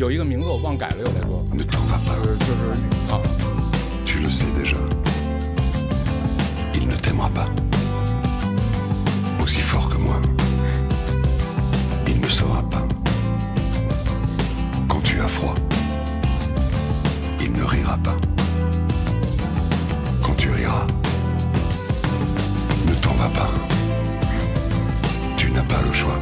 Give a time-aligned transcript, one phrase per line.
[0.00, 3.20] Ne t'en va pas.
[4.06, 4.76] Tu le sais déjà.
[6.74, 7.46] Il ne t'aimera pas.
[9.42, 10.18] Aussi fort que moi.
[12.08, 12.82] Il ne saura pas.
[14.88, 15.54] Quand tu as froid,
[17.38, 18.16] il ne rira pas.
[20.22, 20.86] Quand tu riras,
[22.88, 23.50] ne t'en va pas.
[25.36, 26.18] Tu n'as pas le choix.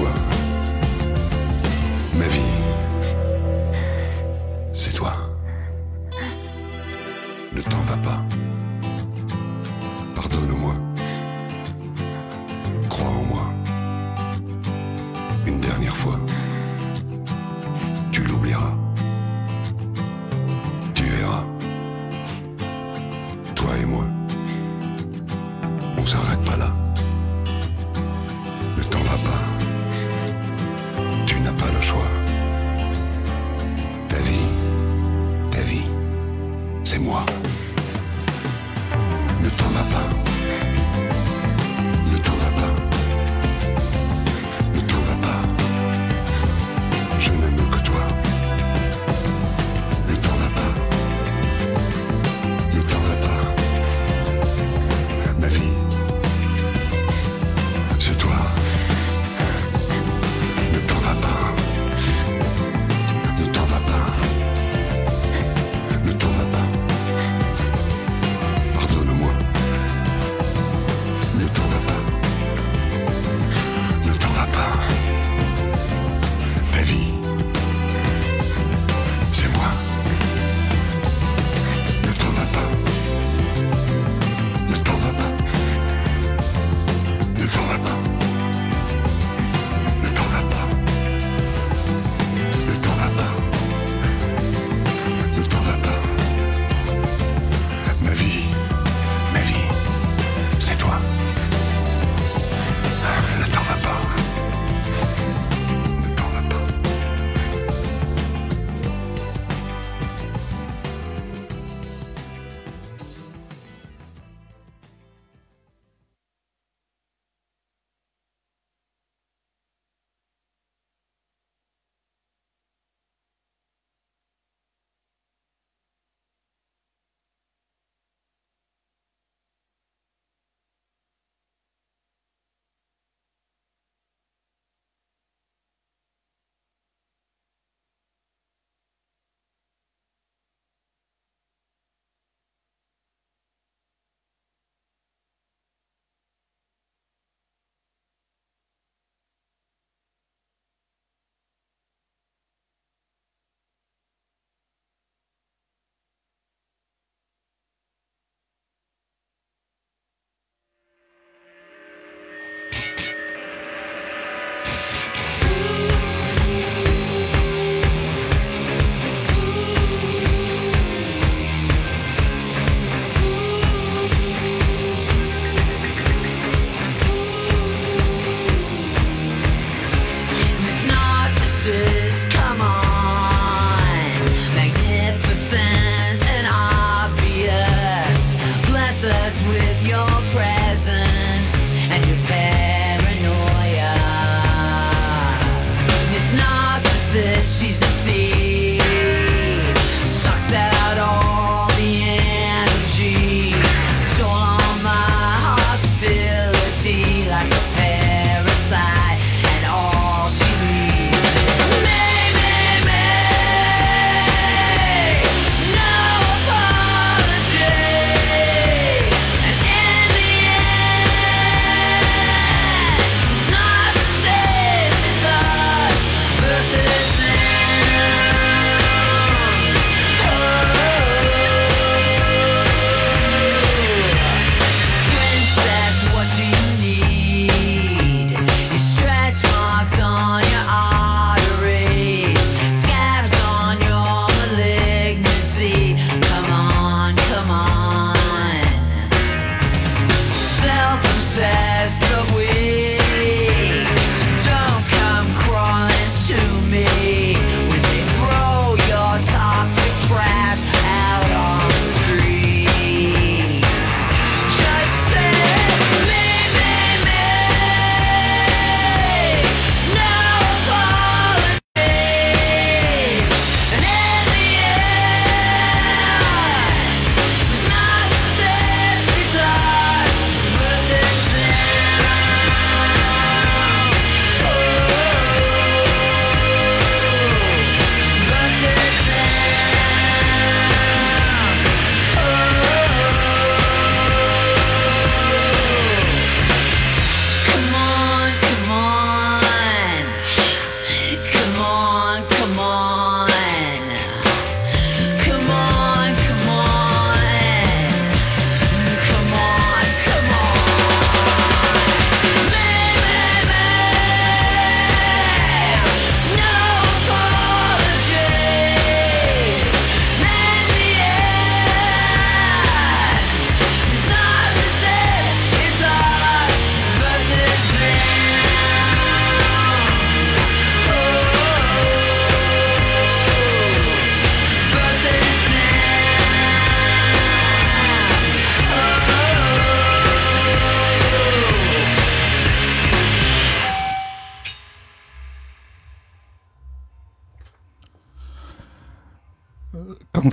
[0.00, 0.29] joie.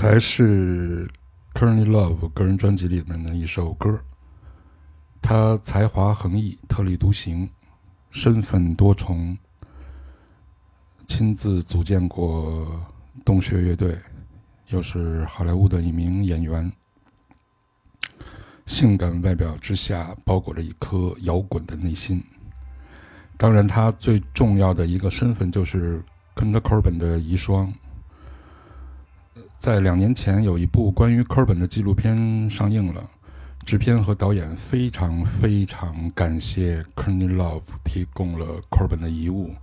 [0.09, 1.05] 才是
[1.53, 3.99] Currently Love 个人专辑里面的一首歌。
[5.21, 7.49] 他才华横溢，特立独行，
[8.09, 9.37] 身份多重，
[11.07, 12.81] 亲自组建过
[13.25, 13.99] 洞穴乐队，
[14.67, 16.71] 又是好莱坞的一名演员。
[18.65, 22.23] 性感外表之下，包裹着一颗摇滚的内心。
[23.35, 26.01] 当然，他最重要的一个身份就是
[26.33, 27.73] Kent Cobain 的遗孀。
[29.57, 33.03] 在两年前，有一部关于科尔本的纪录片上映了。
[33.65, 39.53] 制片和导演非常非常感谢 Courtney Love 提供了科尔本的遗物，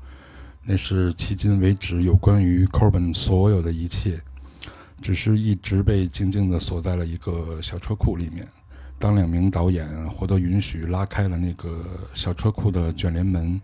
[0.64, 4.20] 那是迄今为止有关于科尔本所有的一切，
[5.00, 8.46] 只是一直被静静地锁在了一个小车库里面。
[8.98, 13.58] 当两名导演获得允许拉开了那个小车库的卷帘门，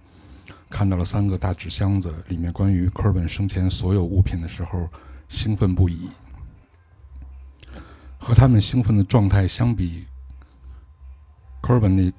[0.71, 4.89] 看到了三个大纸箱子里面关于科尔本生前所有物品的时候，
[5.29, 6.09] 兴奋不已。
[8.21, 10.05] 和他们兴奋的状态相比，
[11.63, 12.13] 科尔本那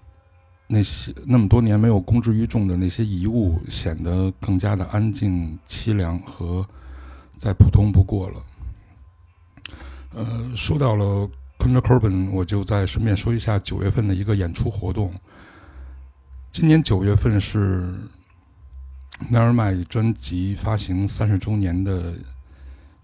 [0.68, 6.68] 那些那么多年没有公之于众的那些遗物，显得更加的安静、凄凉和
[7.38, 8.44] 再普通不过了。
[10.14, 11.30] 呃，说到了
[11.60, 15.14] c o n t r Corbin，我就再顺便说一下九月份的一个演出活动。
[16.52, 18.10] 今年九月份是
[19.32, 22.16] Nevermind 专辑发行三十周年的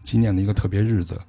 [0.04, 1.22] 纪念的一个特别日子。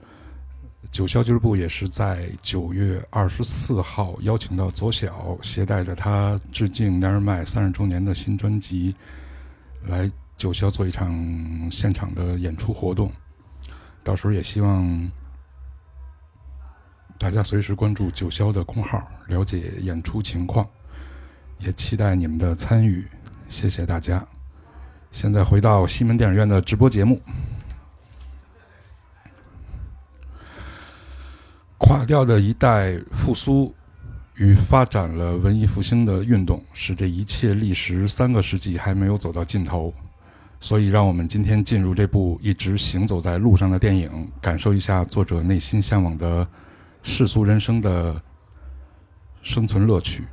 [0.91, 8.97] 九霄俱乐部也是在九月二十四号邀请到左小，携带着他致敬 Nevermind 三十周年的新专辑，
[9.87, 13.13] 来九霄做一场现场的演出活动。
[14.03, 15.11] 到时候也希望
[17.19, 20.67] 大家随时关注九霄的公号，了解演出情况，
[21.59, 23.07] 也期待你们的参与。
[23.47, 24.27] 谢谢大家。
[25.13, 27.21] 现在回到西门电影院的直播节目。
[31.79, 33.75] 垮掉的一代复苏
[34.35, 39.93] 与发展了文艺复兴的运动，使这一切历时三个世纪还没有走到尽头。
[40.61, 46.47] 所以，让我们今天进入这部一直行走在路上的电影，感受一下作者内心向往的
[47.03, 48.21] 世俗人生的
[49.41, 50.25] 生存乐趣。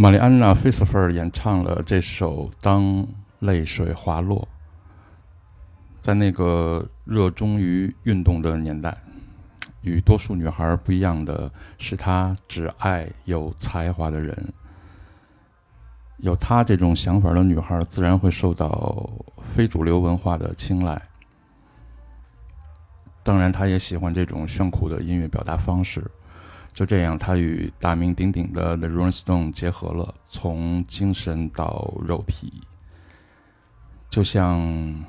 [0.00, 3.04] 玛丽安娜·费斯菲尔演唱了这首《当
[3.40, 4.38] 泪水滑落》。
[5.98, 8.96] 在那个热衷于运动的年代，
[9.80, 14.54] 与多数女孩不一样的是，她只爱有才华的人。
[16.18, 19.10] 有她这种想法的女孩，自然会受到
[19.42, 21.02] 非主流文化的青睐。
[23.24, 26.08] 当然，她也喜欢这种炫酷的音乐表达方式。
[26.78, 32.52] 就这样，他与大名鼎鼎的 The Rolling Stone 结合了，从精神到肉体，
[34.08, 35.04] 就像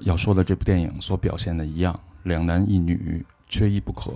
[0.00, 4.12] 要说的这部电影所表现的一样，两男一女缺一不可。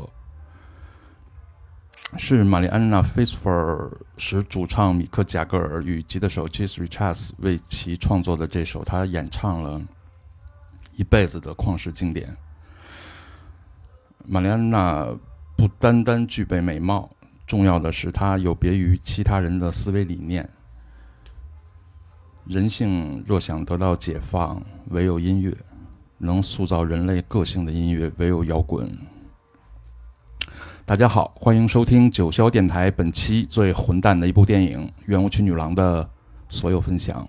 [2.18, 9.80] 是玛丽安娜·菲斯菲尔使主唱米克·贾格尔与吉他手 Keith Richards 为其创作的这首，他演唱了
[10.96, 12.36] 一辈子的旷世经典。
[14.26, 15.06] 玛丽安娜。
[15.60, 17.10] 不单单具备美貌，
[17.46, 20.48] 重要的是她有别于其他人的思维理念。
[22.46, 25.52] 人性若想得到解放，唯有音乐；
[26.16, 28.90] 能塑造人类个性的音乐，唯有摇滚。
[30.86, 36.08] 大家好，欢迎收听九霄电台本期最混蛋的一部电影《圆舞曲女郎》的
[36.48, 37.28] 所有分享。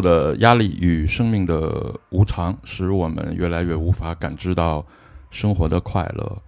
[0.00, 4.84] 的压力与生命的无常，使我们越来越无法感知到
[5.30, 6.42] 生活的快乐。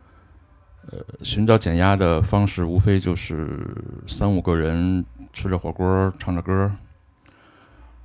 [0.91, 6.71] 呃，寻找减压的方式，无非就是三五个人吃着火锅，唱着歌，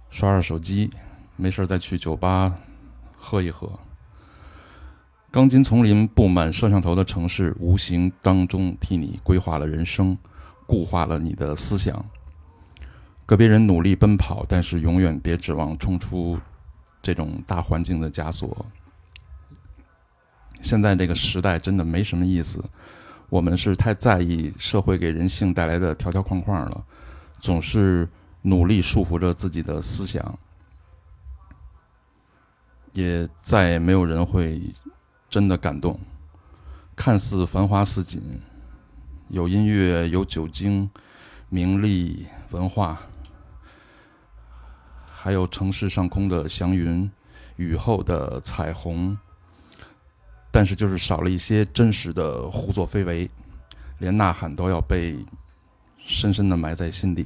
[0.10, 0.92] 刷着手机，
[1.36, 2.54] 没事再去酒吧
[3.16, 3.72] 喝一喝。
[5.32, 10.18] 钢筋丛林布满摄像头的城市，无形当中替你规划了人生，
[10.68, 12.06] 固化了你的思想。
[13.26, 16.40] 个别人努力奔跑，但是永远别指望冲出
[17.02, 18.66] 这种大环境的枷锁。
[20.62, 22.64] 现在这个时代真的没什么意思，
[23.30, 26.86] 我们是太在意社会给人性带来的条条框框了，
[27.40, 28.08] 总是
[28.42, 30.38] 努力束缚着自己的思想，
[32.94, 34.62] 也再也没有人会。
[35.28, 36.00] 真的感动，
[36.96, 38.22] 看似繁华似锦，
[39.28, 40.90] 有音乐，有酒精，
[41.50, 43.02] 名利，文化，
[45.26, 47.10] 还有城市上空的祥云，
[47.56, 49.18] 雨后的彩虹。
[50.52, 53.28] 但是就是少了一些真实的胡作非为，
[53.98, 55.18] 连呐喊都要被
[55.98, 57.26] 深深的埋在心底。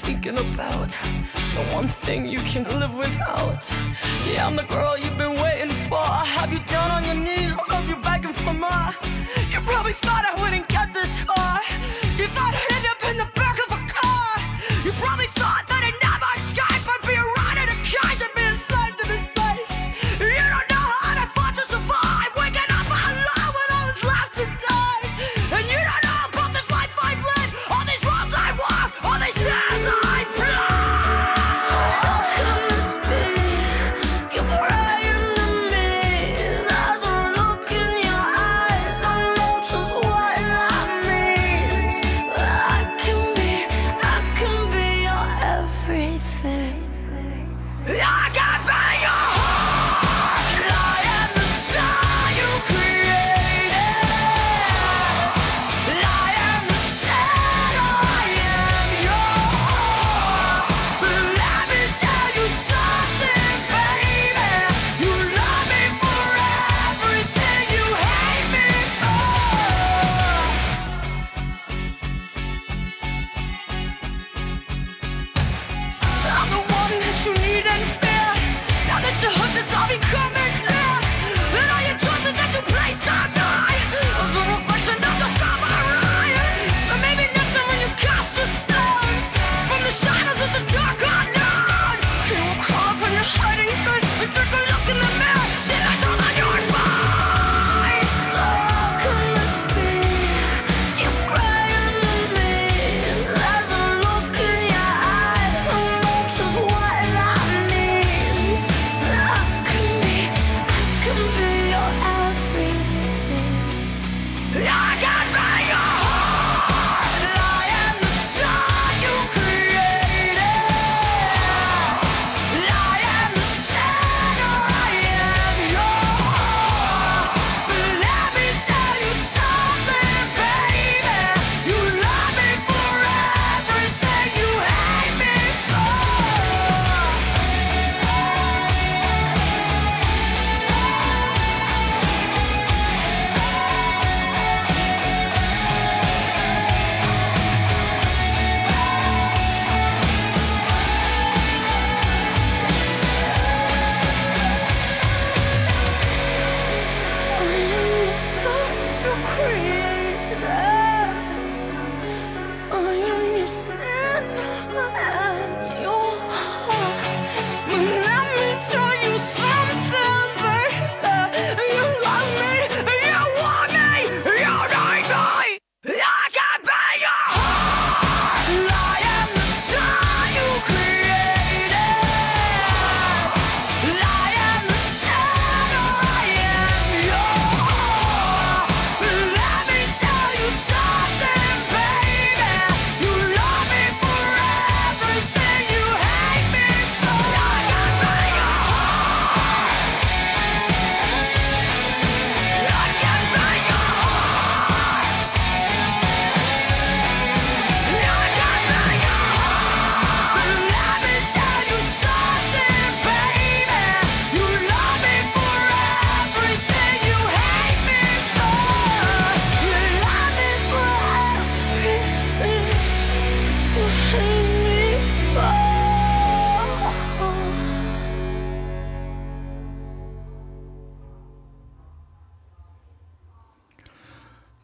[0.00, 0.90] Thinking about
[1.54, 3.62] The one thing you can live without.
[4.26, 5.98] Yeah, I'm the girl you've been waiting for.
[5.98, 8.90] I Have you down on your knees or have you begging for more?
[9.52, 11.60] You probably thought I wouldn't get this far.
[12.18, 14.32] You thought I'd end up in the back of a car.
[14.84, 15.26] You probably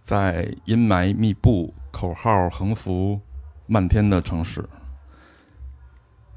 [0.07, 3.21] 在阴霾密布、口号横幅
[3.67, 4.65] 漫天的城市，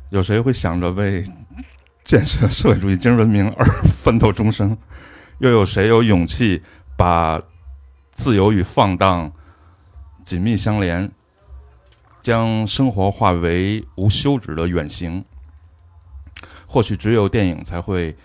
[0.10, 1.24] 有谁会想着为
[2.04, 4.76] 建设社会主义精神文明而奋斗终生？
[5.38, 6.64] 又有谁有勇气
[6.98, 7.40] 把
[8.10, 9.32] 自由与放荡
[10.26, 11.12] 紧密相连，
[12.24, 15.24] 将生活化为无休止的远行？
[16.66, 18.18] 或许只有电影才会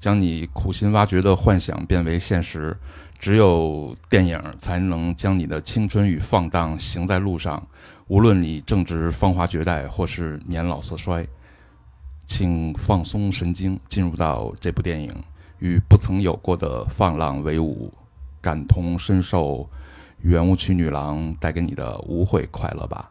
[0.00, 2.78] 将你苦心挖掘的幻想变为现实。
[3.18, 7.66] 只有电影才能将你的青春与放荡行在路上，
[8.08, 11.26] 无论你正值芳华绝代或是年老色衰，
[12.26, 15.12] 请放松神经，进入到这部电影，
[15.58, 17.92] 与不曾有过的放浪为伍，
[18.40, 19.68] 感同身受
[20.20, 23.10] 圆舞曲女郎带给你的无悔快乐吧。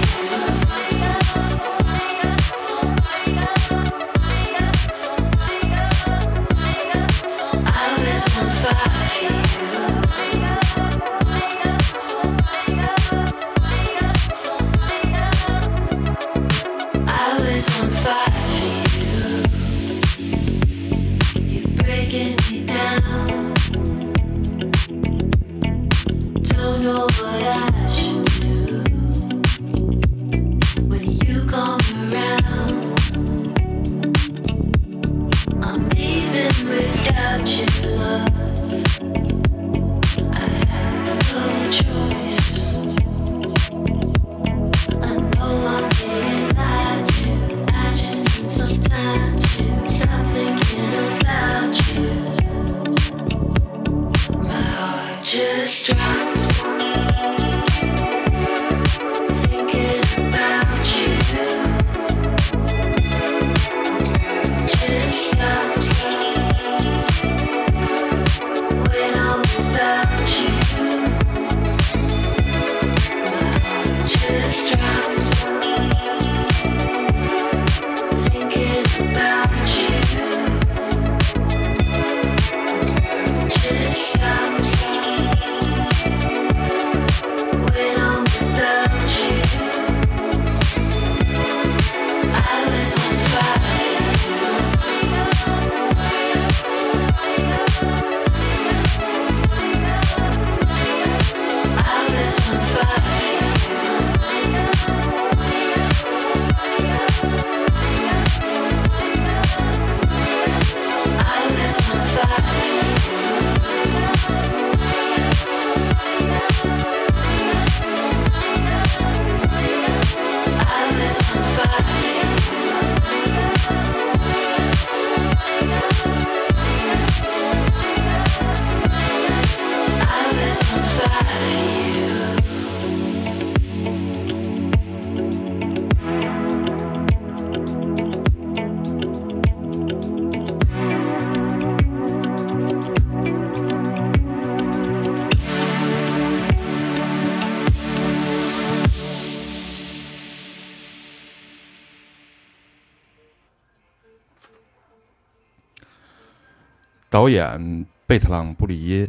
[157.21, 159.07] 导演贝特朗·布里耶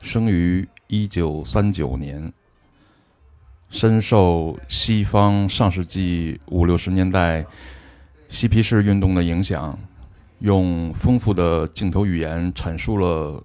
[0.00, 2.32] 生于一九三九年，
[3.70, 7.44] 深受西方上世纪五六十年代
[8.28, 9.76] 嬉皮士运动的影响，
[10.38, 13.42] 用丰富的镜头语言阐述了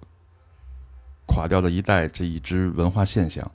[1.26, 3.50] 垮掉的一代这一支文化现象。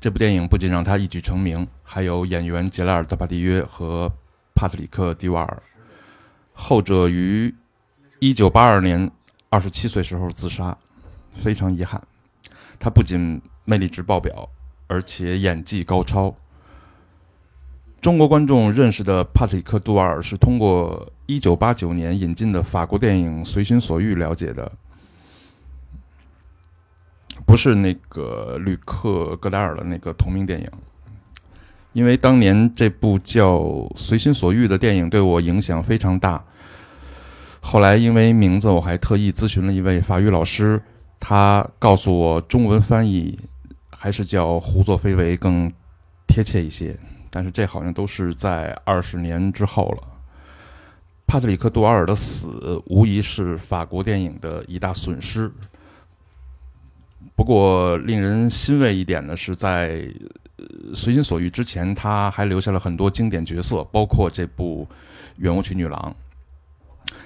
[0.00, 4.10] 这部电影不仅让他一举成名，还有演员杰拉尔·德巴蒂约和
[4.56, 5.62] 帕特里克·迪瓦尔，
[6.52, 7.54] 后者于
[8.20, 9.10] 1982年
[9.50, 10.76] 27岁时候自杀，
[11.32, 12.02] 非常遗憾。
[12.78, 14.48] 他不仅魅力值爆表，
[14.86, 16.34] 而且演技高超。
[18.00, 24.70] 中国观众认识的帕特里克·杜瓦尔是通过1989年引进的法国电影《随心所欲》了解的。
[27.46, 30.70] 不是那个吕克·戈达尔的那个同名电影，
[31.92, 33.56] 因为当年这部叫
[33.96, 36.44] 《随心所欲》的电影对我影响非常大。
[37.60, 40.80] 后来因为名字，我还特意咨询了一位法语老师，
[41.20, 43.38] 他告诉我中文翻译
[43.90, 45.70] 还是叫《胡作非为》更
[46.26, 46.98] 贴切一些。
[47.30, 50.08] 但是这好像都是在二十年之后了。
[51.26, 55.52] 帕特里克·杜瓦尔的死无疑是法国电影的一大损失。
[57.36, 59.98] 不过，令人欣慰一点的是，在
[60.94, 64.88] 《随心所欲》之前，他还留下了很多经典角色，包括这部
[65.36, 66.16] 《圆舞曲女郎》。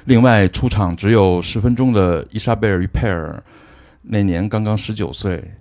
[0.05, 3.41] 另外，出场只有十分钟的伊莎贝尔·于佩尔，
[4.03, 5.53] 那年刚刚十九岁，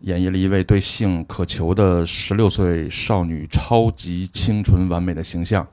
[0.00, 5.62] 演绎了一位对性渴求的十六岁少女，超级清纯完美的形象。《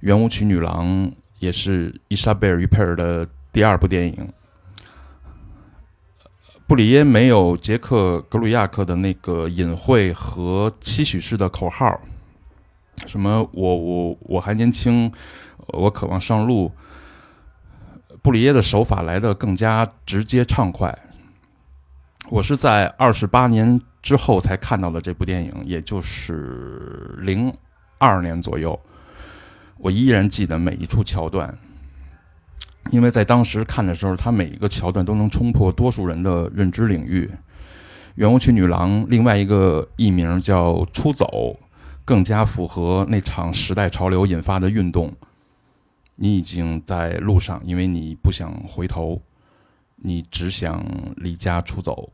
[0.00, 0.88] 圆舞曲女郎》
[1.38, 4.28] 也是伊莎贝尔·于佩尔的第二部电影。
[6.66, 12.00] 布里耶没有杰克·格鲁亚克的那个隐晦和期许式的口号，
[13.06, 15.12] 什么我我我还年轻，
[15.68, 16.72] 我渴望上路。
[18.22, 20.96] 布里耶的手法来的更加直接畅快。
[22.30, 27.52] 我是在二十八年之后才看到的这部电影，也就是零
[27.98, 28.78] 二年左右，
[29.76, 31.52] 我依然记得每一处桥段。
[32.90, 37.28] 因为在当时看的时候，他每一个桥段都能冲破多数人的认知领域。
[38.14, 41.26] 《圆舞曲女郎》另外一个艺名叫《出走》，
[42.04, 45.12] 更加符合那场时代潮流引发的运动。
[46.22, 49.20] 你已经在路上，因为你不想回头，
[49.96, 52.12] 你只想离家出走。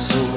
[0.00, 0.29] Sou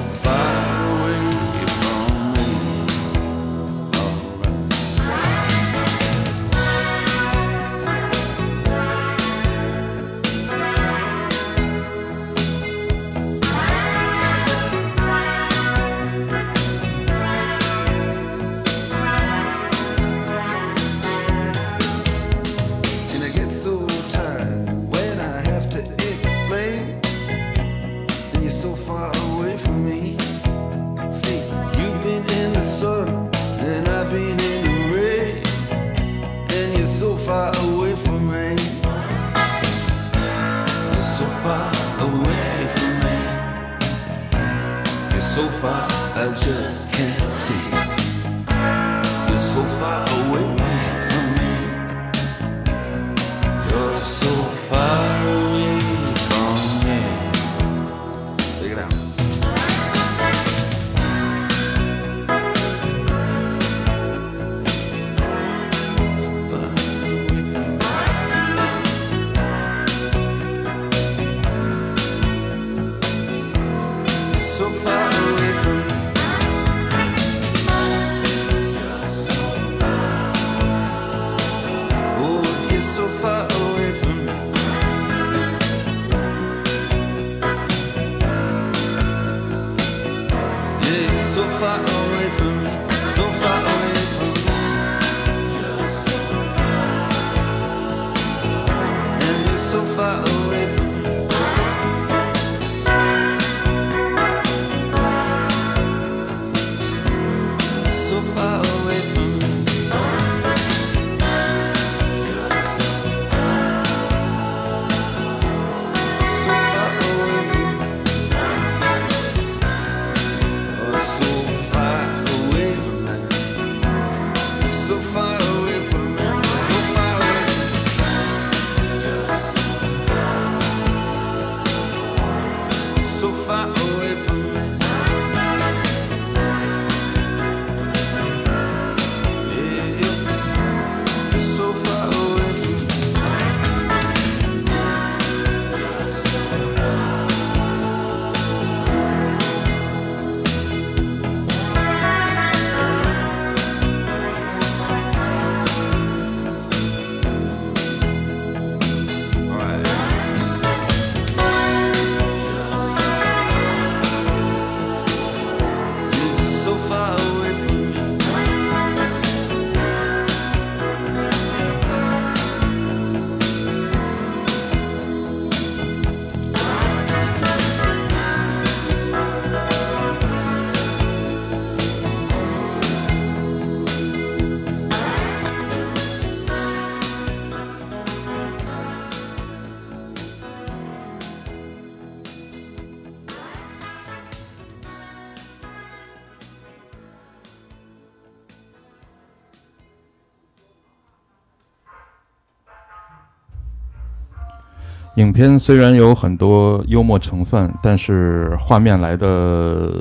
[205.33, 209.91] 片虽然有很多幽默成分，但是画面来的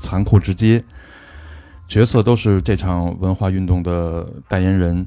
[0.00, 0.82] 残酷直接，
[1.88, 5.04] 角色都是这场文化运动的代言人，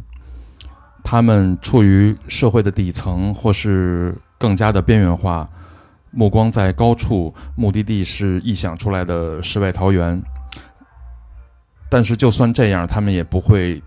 [1.03, 5.49] 他们处于社会的底层，或是更加的边缘化，
[6.11, 10.21] 目光在高处，目的地是臆想出来的世外桃源。
[11.89, 13.81] 但是就算这样，他们也不会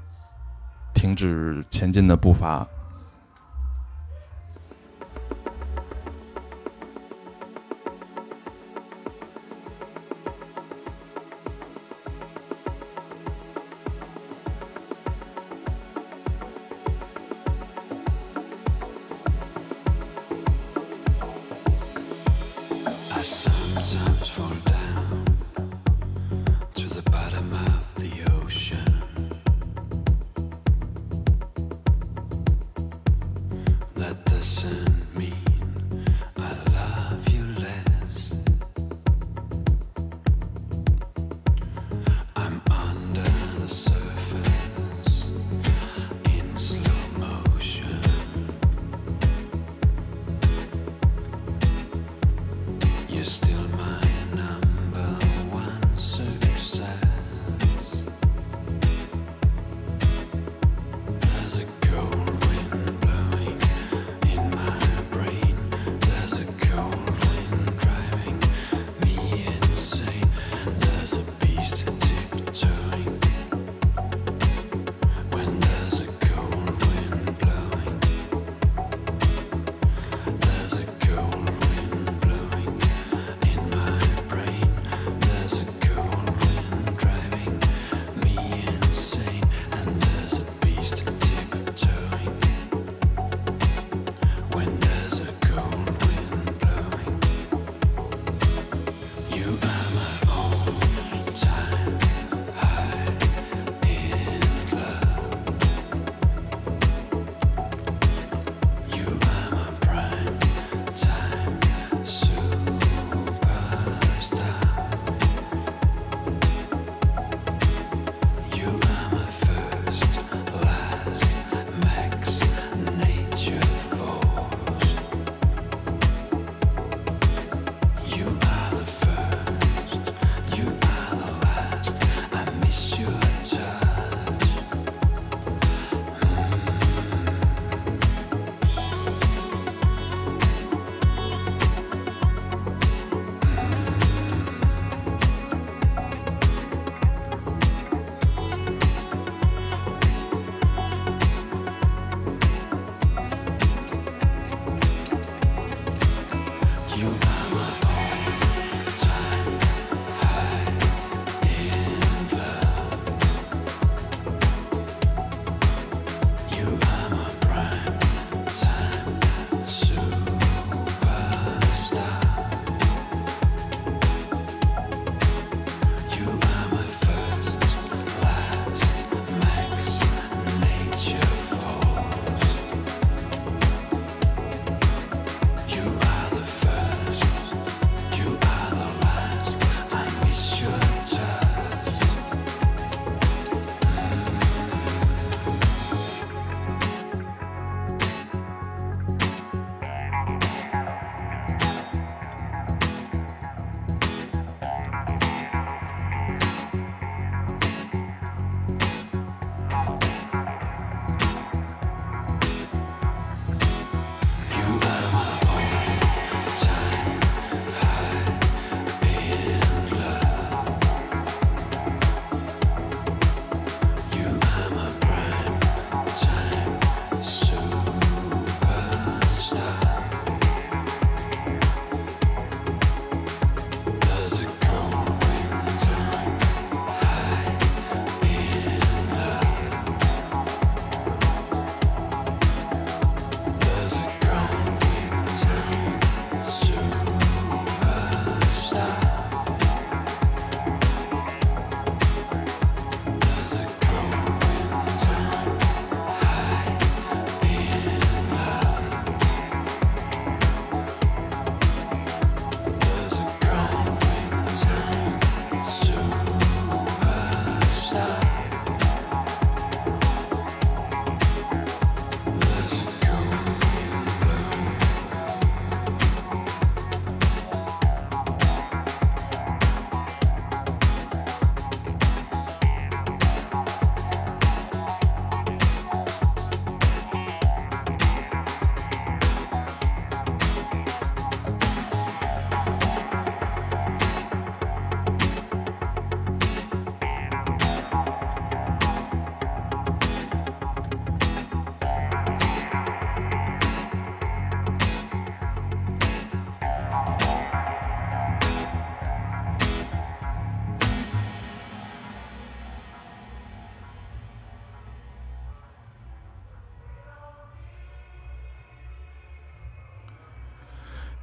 [0.94, 2.66] 停止前进的步伐。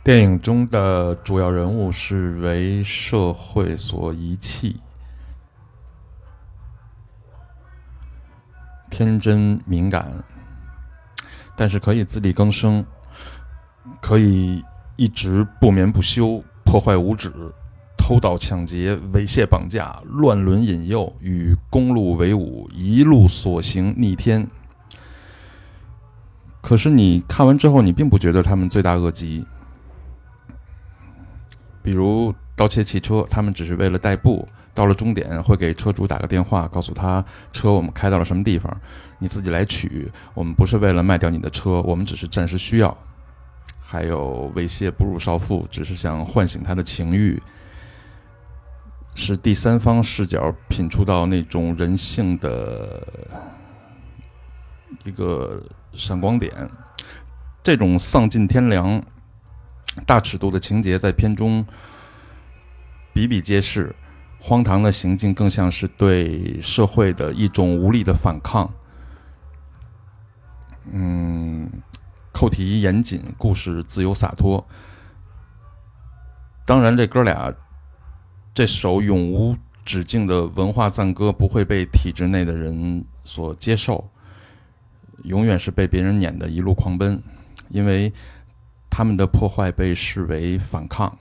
[0.05, 4.79] 电影中的主要人物是为社会所遗弃，
[8.91, 10.23] 天真敏感，
[11.55, 12.85] 但是可以自力更生，
[13.99, 14.63] 可以
[14.95, 17.33] 一直不眠不休，破坏无止，
[17.97, 24.47] 偷盗抢劫，猥亵绑架，乱伦引诱，与公路为伍，一路所行逆天。
[26.61, 29.43] 可是你看完之后，你并不觉得他们罪大恶极。
[31.85, 37.23] 比如盗窃汽车，他们只是为了代步，到了终点会给车主打个电话，告诉他
[37.53, 38.75] 车我们开到了什么地方，
[39.19, 40.11] 你自己来取。
[40.33, 42.97] 我们不是为了卖掉你的车，我们只是暂时需要。
[43.79, 47.39] 还有猥亵哺乳少妇，只是想唤醒他的情欲，
[49.13, 53.07] 是第三方视角品出到那种人性的
[55.03, 55.61] 一个
[55.93, 56.51] 闪光点。
[57.61, 59.03] 这种丧尽天良。
[60.05, 61.65] 大尺度的情节在片中
[63.13, 63.95] 比比皆是，
[64.39, 68.69] 荒唐的行径更像是对社会的一种无力的反抗。
[70.91, 71.69] 嗯，
[72.33, 74.67] 扣题严谨，故事自由洒脱。
[76.65, 77.53] 当然，这哥俩
[78.53, 84.09] 这首永无止境的文化赞歌不会被体制内的人所接受，
[85.23, 87.23] 永远是被别人撵的一路狂奔，
[87.69, 88.11] 因为。
[88.97, 91.17] 他们的破坏被视为反抗。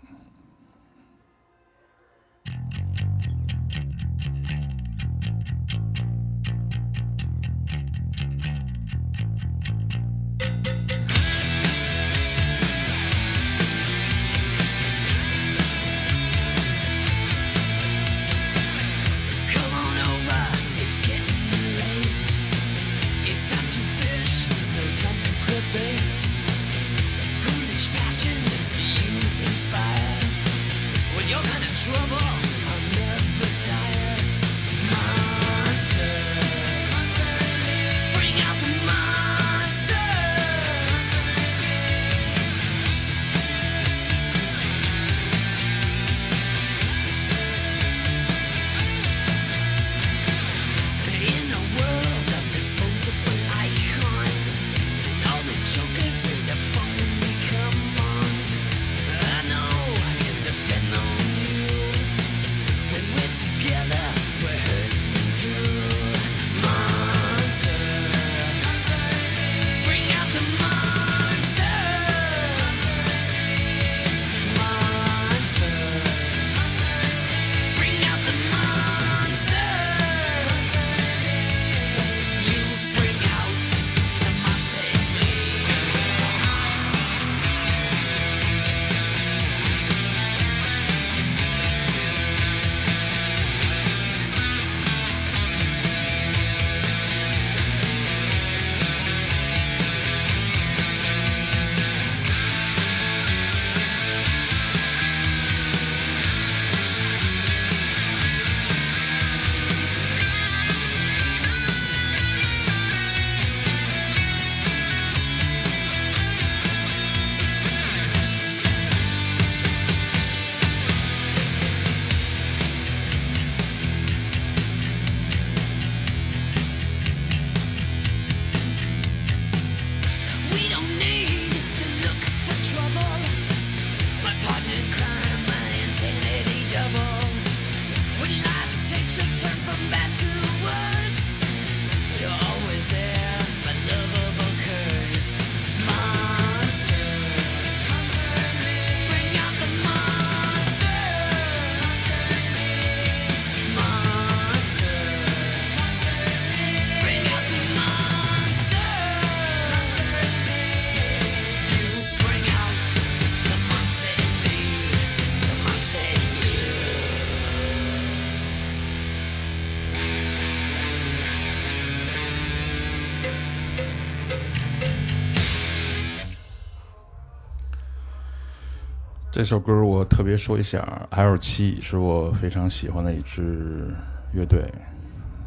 [179.45, 183.95] 这首歌我特别说一下，L 七是我非常喜欢的一支
[184.32, 184.72] 乐队，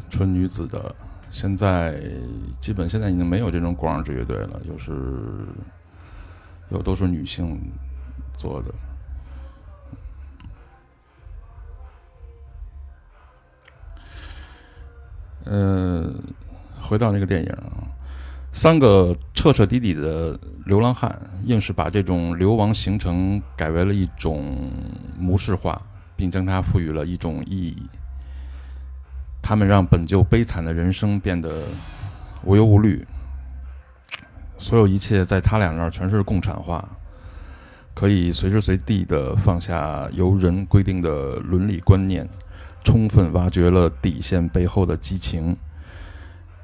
[0.07, 0.95] 纯女子的。
[1.31, 1.99] 现在
[2.61, 4.93] 基本现在已经没有这种光之乐队了，就是
[6.69, 7.59] 有都是女性
[8.35, 8.71] 做的。
[15.45, 16.21] 嗯，
[16.79, 17.51] 回到那个电影，
[18.51, 19.17] 三个。
[19.47, 24.69] 彻彻底底的流浪汉，硬是把这种流亡行程改为了一种
[25.17, 25.81] 模式化，
[26.17, 27.87] 并将它赋予了一种意义。
[29.41, 31.63] 他们让本就悲惨的人生变得
[32.43, 33.07] 无忧无虑，
[34.57, 36.85] 所有一切在他俩那儿全是共产化，
[37.93, 42.27] 可以随时随地的放下由人规定的伦理观念，
[42.83, 45.55] 充分挖掘了底线背后的激情。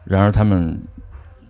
[0.03, 0.81] 然而他们。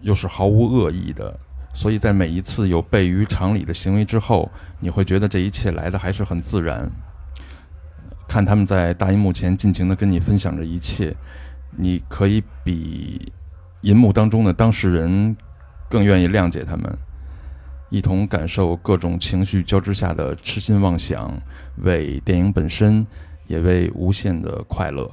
[0.03, 1.37] 又是毫无恶意的，
[1.73, 6.87] 所以在每一次有悖于常理的行为之后，你会觉得这一切来的还是很自然。
[8.27, 11.15] 看他们在大荧幕前尽情的跟你分享着一切，
[11.75, 13.31] 你可以比
[13.81, 15.35] 银幕当中的当事人
[15.89, 16.97] 更愿意谅解他们，
[17.89, 21.31] 一同感受各种情绪交织下的痴心妄想，
[21.77, 23.05] 为电影本身，
[23.47, 25.09] 也为无限的快乐。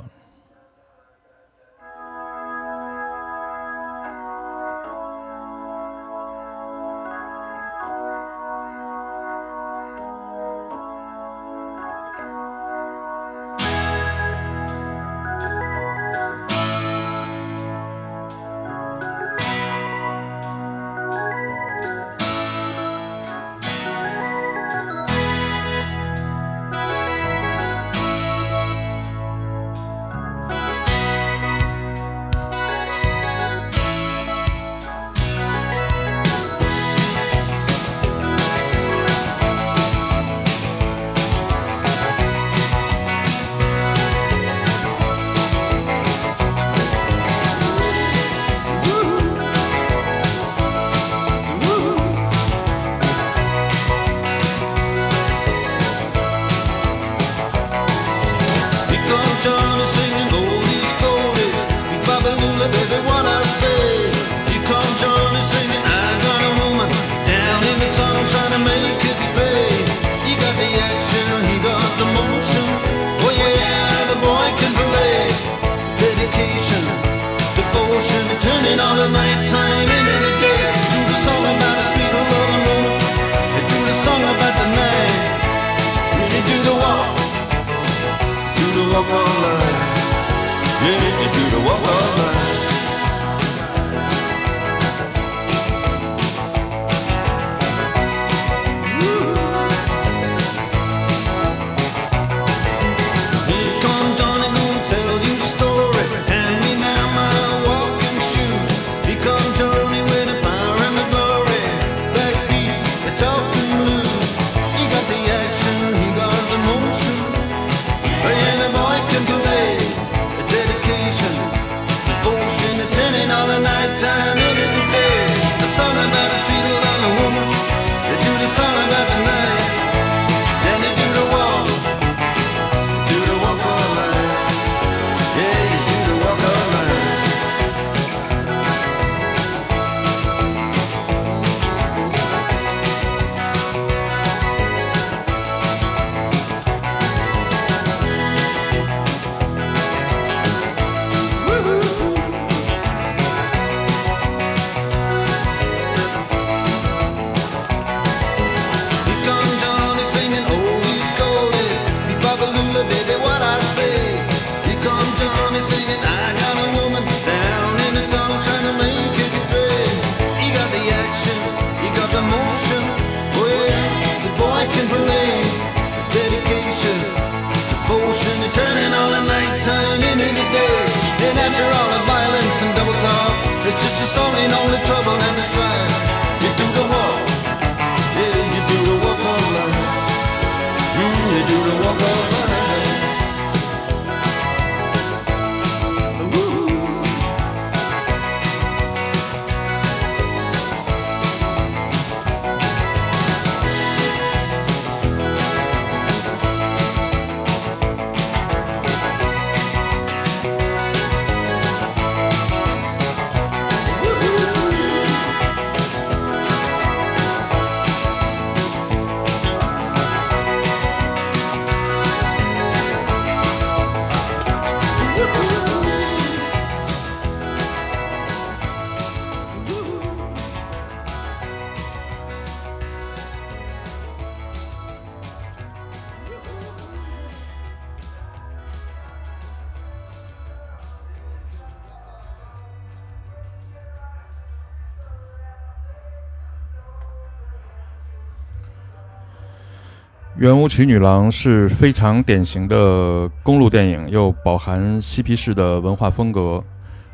[250.61, 256.63] 圆舞曲女郎是非常典型的公路电影，又饱含嬉皮士的文化风格。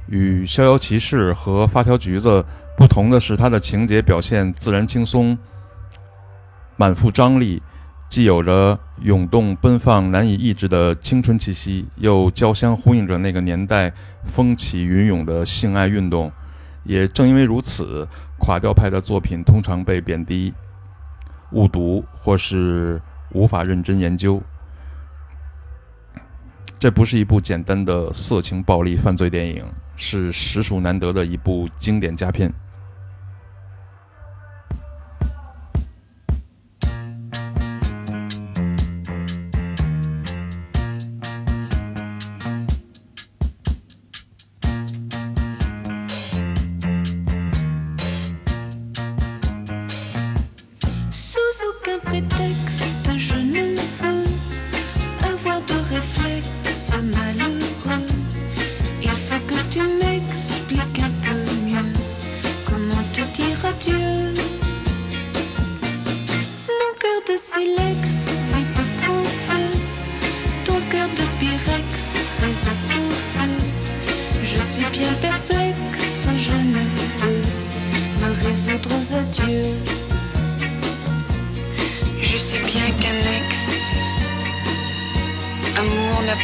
[0.08, 2.42] 与《逍遥骑士》和《发条橘子》
[2.76, 5.38] 不同的是，它的情节表现自然轻松，
[6.74, 7.62] 满腹张力，
[8.08, 13.92] 既有着涌动奔放、难以抑制的青春气息，又交相呼应着那个年代
[14.24, 16.32] 风起云涌的性爱运动。
[16.82, 18.08] 也正因为如此，
[18.40, 20.52] 垮掉派的作品通常被贬低、
[21.52, 23.00] 误读或是
[23.32, 24.42] 无法认真研究。
[26.78, 29.64] 这不是一部简单的色情暴力犯罪电影，
[29.96, 32.52] 是实属难得的一部经典佳片。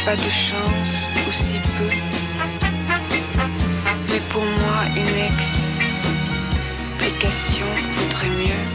[0.05, 1.91] Pas de chance, ou si peu.
[4.09, 5.17] Mais pour moi, une
[6.99, 8.65] explication vaudrait mieux.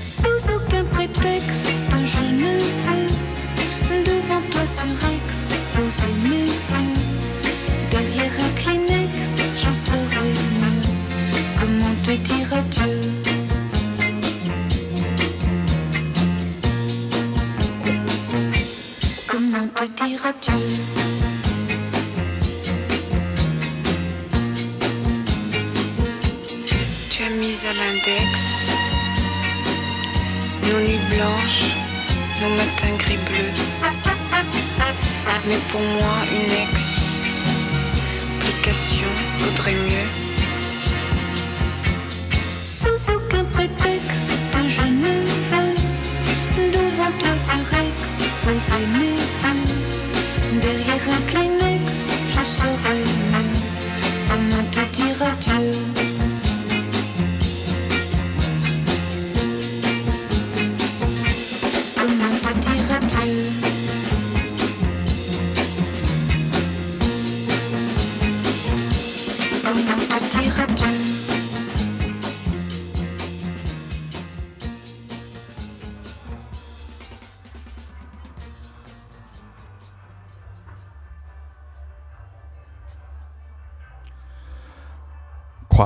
[0.00, 2.52] Sous aucun prétexte, je ne
[2.84, 3.08] veux
[4.04, 6.98] devant toi surexposer mes yeux.
[7.90, 9.12] Derrière un Kleenex,
[9.62, 10.28] j'en serai
[10.60, 10.82] mieux.
[11.60, 12.97] Comment te dire adieu?
[20.06, 20.52] Diras-tu
[27.10, 28.30] Tu as mis à l'index
[30.62, 31.64] nos nuits blanches,
[32.40, 33.54] nos matins gris bleus.
[35.46, 36.52] Mais pour moi, une
[38.44, 40.10] explication vaudrait mieux.
[42.64, 44.32] Sous aucun prétexte,
[44.68, 45.12] je ne
[45.48, 45.74] veux
[46.70, 49.07] devant toi surexposer mes yeux.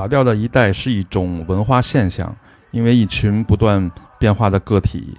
[0.03, 2.35] 垮掉的一代是一种文化现象，
[2.71, 3.89] 因为一群不断
[4.19, 5.17] 变化的个体，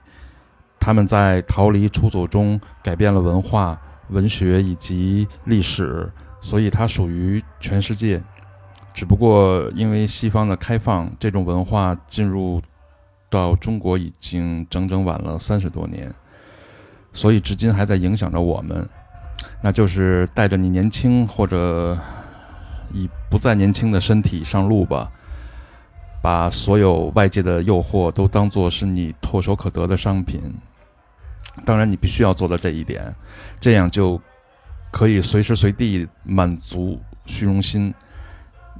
[0.79, 3.81] 他们在逃离出走中改变了文化、
[4.11, 8.23] 文学以及历史，所以它属于全世界。
[8.93, 12.61] 只不过因为西方的开放，这种文化进入
[13.31, 16.13] 到中国已经整整晚了三十多年，
[17.15, 18.87] 所以至今还在影响着我们。
[19.63, 21.97] 那就是带着你年轻或者。
[22.95, 25.11] 以不再年轻的身体上路吧，
[26.23, 30.41] 把所有外界的诱惑都当做是你唾手可得的商品。
[31.67, 33.15] 当然，你必须要做到这一点，
[33.61, 34.21] 这样就
[34.91, 37.93] 可以随时随地满足虚荣心，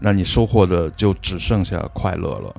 [0.01, 2.55] 那你收获的就只剩下快乐了。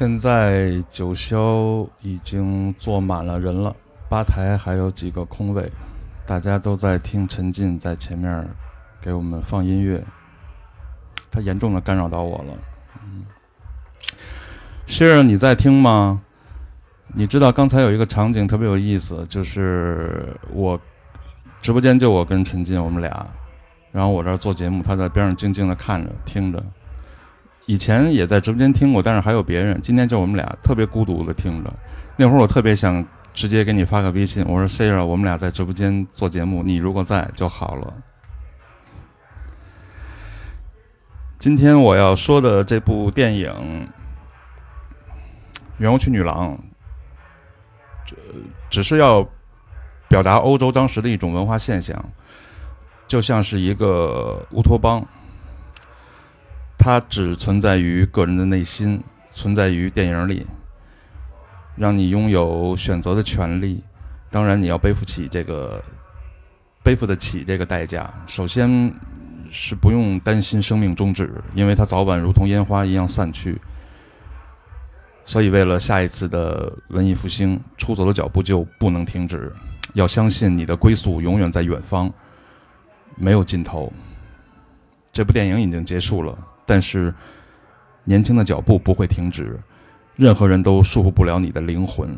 [0.00, 3.76] 现在九霄已经坐满了人了，
[4.08, 5.70] 吧台还有几个空位，
[6.26, 8.48] 大家都在听陈进在前面
[8.98, 10.02] 给我们放音乐，
[11.30, 12.54] 他严重的干扰到我了。
[13.04, 13.26] 嗯
[15.04, 16.22] 儿你在听吗？
[17.08, 20.80] 你知道刚才有一个场景特别有意思，就是我
[21.60, 23.26] 直播间就我跟陈进我们俩，
[23.92, 26.64] 然后我这儿做节目，他在边上静静的看着听着。
[27.66, 29.80] 以前也在直播间听过，但是还有别人。
[29.80, 31.72] 今天就我们俩特别孤独的听着。
[32.16, 37.94] 那会儿我特别想直接给你发个微信，我说 Sarah，我们俩在直播间做节目，你如果在就好了。
[41.38, 43.50] 今天我要说的这部电影
[45.78, 46.54] 《圆舞曲女郎》，
[48.04, 48.16] 这
[48.68, 49.26] 只是要
[50.08, 52.04] 表达欧洲当时的一种文化现象，
[53.06, 55.06] 就像是一个乌托邦。
[56.82, 59.02] 它只存在于个人的内心，
[59.32, 60.46] 存在于电影里，
[61.76, 63.84] 让你拥有选择的权利。
[64.30, 65.84] 当然，你要背负起这个，
[66.82, 68.10] 背负得起这个代价。
[68.26, 68.90] 首先
[69.50, 73.60] 是不用担心生命终止，因为它早晚如同烟花一样散去。
[75.22, 79.52] 所以，为了下一次的文艺复兴，出走的脚步就不能停止。
[79.92, 82.10] 要相信你的归宿永远在远方，
[83.16, 83.92] 没有尽头。
[85.12, 86.38] 这部电影已经结束了。
[86.70, 87.12] 但是，
[88.04, 89.58] 年轻的脚步不会停止，
[90.14, 92.16] 任何人都束缚不了你的灵魂。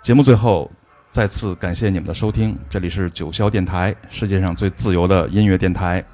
[0.00, 0.70] 节目最后，
[1.10, 6.04] 再次感谢你们的收听，这里是九霄电台，世界上最自由的音乐电台。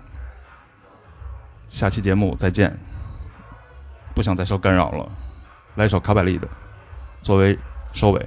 [1.68, 2.74] 下期节目再见，
[4.14, 5.06] 不想再受干扰了，
[5.74, 6.48] 来一首卡百利的，
[7.20, 7.58] 作为
[7.92, 8.26] 收尾。